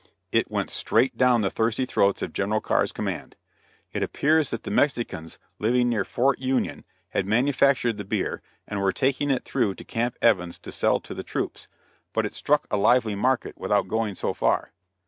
[0.31, 3.35] It went straight down the thirsty throats of General Carr's command.
[3.93, 8.91] It appears that the Mexicans living near Fort Union had manufactured the beer, and were
[8.91, 11.67] taking it through to Camp Evans to sell to the troops,
[12.13, 14.71] but it struck a lively market without going so far.